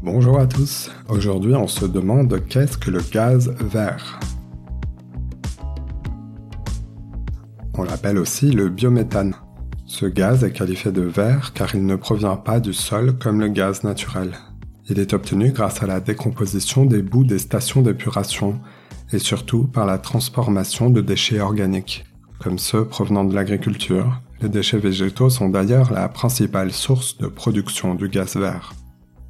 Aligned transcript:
Bonjour 0.00 0.38
à 0.38 0.46
tous. 0.46 0.92
Aujourd'hui, 1.08 1.56
on 1.56 1.66
se 1.66 1.84
demande 1.84 2.40
qu'est-ce 2.48 2.78
que 2.78 2.92
le 2.92 3.00
gaz 3.00 3.52
vert? 3.58 4.20
On 7.74 7.82
l'appelle 7.82 8.18
aussi 8.18 8.52
le 8.52 8.68
biométhane. 8.68 9.34
Ce 9.86 10.06
gaz 10.06 10.44
est 10.44 10.52
qualifié 10.52 10.92
de 10.92 11.02
vert 11.02 11.52
car 11.52 11.74
il 11.74 11.84
ne 11.84 11.96
provient 11.96 12.36
pas 12.36 12.60
du 12.60 12.72
sol 12.72 13.18
comme 13.18 13.40
le 13.40 13.48
gaz 13.48 13.82
naturel. 13.82 14.38
Il 14.88 15.00
est 15.00 15.14
obtenu 15.14 15.50
grâce 15.50 15.82
à 15.82 15.88
la 15.88 15.98
décomposition 15.98 16.86
des 16.86 17.02
bouts 17.02 17.24
des 17.24 17.40
stations 17.40 17.82
d'épuration 17.82 18.60
et 19.12 19.18
surtout 19.18 19.66
par 19.66 19.84
la 19.84 19.98
transformation 19.98 20.90
de 20.90 21.00
déchets 21.00 21.40
organiques, 21.40 22.04
comme 22.38 22.60
ceux 22.60 22.84
provenant 22.84 23.24
de 23.24 23.34
l'agriculture. 23.34 24.22
Les 24.42 24.48
déchets 24.48 24.78
végétaux 24.78 25.28
sont 25.28 25.48
d'ailleurs 25.48 25.92
la 25.92 26.08
principale 26.08 26.70
source 26.70 27.18
de 27.18 27.26
production 27.26 27.96
du 27.96 28.08
gaz 28.08 28.36
vert. 28.36 28.74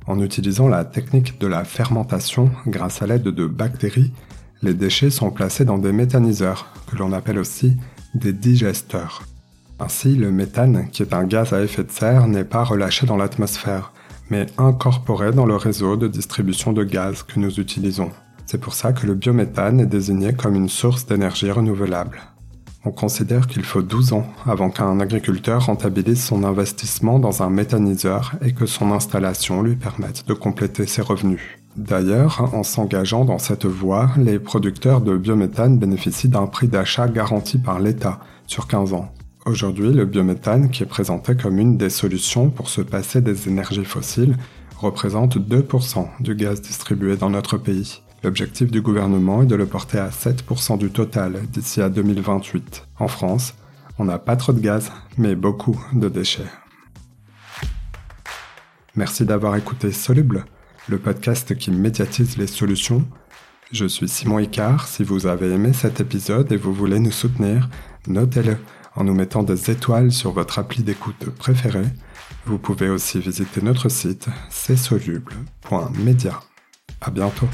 En 0.09 0.21
utilisant 0.21 0.69
la 0.69 0.87
technique 0.87 1.39
de 1.39 1.47
la 1.47 1.65
fermentation 1.65 2.51
grâce 2.67 3.03
à 3.03 3.07
l'aide 3.07 3.25
de 3.25 3.47
bactéries, 3.47 4.11
les 4.63 4.73
déchets 4.73 5.11
sont 5.11 5.31
placés 5.31 5.67
dans 5.67 5.77
des 5.77 5.93
méthaniseurs, 5.93 6.73
que 6.91 6.97
l'on 6.97 7.13
appelle 7.13 7.39
aussi 7.39 7.77
des 8.15 8.33
digesteurs. 8.33 9.23
Ainsi, 9.79 10.17
le 10.17 10.31
méthane, 10.31 10.89
qui 10.91 11.03
est 11.03 11.13
un 11.13 11.25
gaz 11.25 11.53
à 11.53 11.63
effet 11.63 11.85
de 11.85 11.91
serre, 11.91 12.27
n'est 12.27 12.45
pas 12.45 12.65
relâché 12.65 13.05
dans 13.05 13.19
l'atmosphère, 13.19 13.93
mais 14.31 14.47
incorporé 14.57 15.31
dans 15.31 15.45
le 15.45 15.57
réseau 15.57 15.97
de 15.97 16.09
distribution 16.09 16.73
de 16.73 16.85
gaz 16.85 17.23
que 17.23 17.39
nous 17.39 17.61
utilisons. 17.61 18.11
C'est 18.47 18.61
pour 18.63 18.73
ça 18.73 18.95
que 18.95 19.07
le 19.07 19.15
biométhane 19.15 19.79
est 19.79 19.87
désigné 19.87 20.33
comme 20.33 20.55
une 20.55 20.71
source 20.71 21.05
d'énergie 21.05 21.51
renouvelable. 21.51 22.19
On 22.89 22.91
considère 22.91 23.47
qu'il 23.47 23.65
faut 23.65 23.83
12 23.83 24.15
ans 24.15 24.27
avant 24.47 24.71
qu'un 24.71 24.99
agriculteur 24.99 25.67
rentabilise 25.67 26.25
son 26.25 26.43
investissement 26.43 27.19
dans 27.19 27.43
un 27.43 27.51
méthaniseur 27.51 28.33
et 28.43 28.53
que 28.53 28.65
son 28.65 28.93
installation 28.93 29.61
lui 29.61 29.77
permette 29.77 30.27
de 30.27 30.33
compléter 30.33 30.87
ses 30.87 31.03
revenus. 31.03 31.43
D'ailleurs, 31.77 32.55
en 32.55 32.63
s'engageant 32.63 33.27
dans 33.27 33.39
cette 33.39 33.67
voie, 33.67 34.09
les 34.17 34.39
producteurs 34.39 35.03
de 35.03 35.19
biométhane 35.19 35.79
bénéficient 35.79 36.31
d'un 36.31 36.47
prix 36.47 36.67
d'achat 36.67 37.09
garanti 37.09 37.59
par 37.59 37.79
l'État 37.79 38.21
sur 38.47 38.67
15 38.67 38.95
ans. 38.95 39.13
Aujourd'hui, 39.45 39.93
le 39.93 40.07
biométhane, 40.07 40.71
qui 40.71 40.83
est 40.83 40.87
présenté 40.87 41.37
comme 41.37 41.59
une 41.59 41.77
des 41.77 41.91
solutions 41.91 42.49
pour 42.49 42.71
se 42.71 42.81
passer 42.81 43.21
des 43.21 43.49
énergies 43.49 43.85
fossiles, 43.85 44.39
représente 44.79 45.37
2% 45.37 46.07
du 46.21 46.35
gaz 46.35 46.63
distribué 46.63 47.19
dans 47.19 47.29
notre 47.29 47.59
pays. 47.59 48.01
L'objectif 48.25 48.71
du 48.71 48.83
gouvernement 48.83 49.43
est 49.43 49.47
de 49.47 49.55
le 49.55 49.67
porter 49.67 49.99
à 49.99 50.09
7% 50.09 50.77
du 50.77 50.91
total 50.91 51.41
d'ici 51.53 51.81
à 51.81 51.89
2028. 51.89 52.87
En 52.99 53.07
France, 53.07 53.55
on 53.99 54.05
n'a 54.05 54.19
pas 54.19 54.37
trop 54.37 54.53
de 54.53 54.61
gaz, 54.61 54.91
mais 55.17 55.37
beaucoup 55.37 55.81
de 55.93 56.09
déchets. 56.09 56.51
Merci 58.97 59.25
d'avoir 59.25 59.55
écouté 59.55 59.93
Soluble, 59.93 60.45
le 60.89 60.99
podcast 60.99 61.57
qui 61.57 61.71
médiatise 61.71 62.37
les 62.37 62.49
solutions. 62.49 63.05
Je 63.71 63.87
suis 63.87 64.09
Simon 64.09 64.41
Icard. 64.41 64.89
Si 64.89 65.05
vous 65.05 65.27
avez 65.27 65.53
aimé 65.53 65.73
cet 65.73 66.01
épisode 66.01 66.51
et 66.51 66.57
vous 66.57 66.73
voulez 66.73 66.99
nous 66.99 67.13
soutenir, 67.13 67.69
notez-le 68.09 68.57
en 68.97 69.05
nous 69.05 69.15
mettant 69.15 69.45
des 69.45 69.71
étoiles 69.71 70.11
sur 70.11 70.33
votre 70.33 70.59
appli 70.59 70.83
d'écoute 70.83 71.31
préférée. 71.39 71.87
Vous 72.47 72.59
pouvez 72.59 72.89
aussi 72.89 73.21
visiter 73.21 73.61
notre 73.63 73.89
site 73.89 74.29
csoluble.media. 74.51 76.41
À 77.01 77.11
bientôt. 77.11 77.49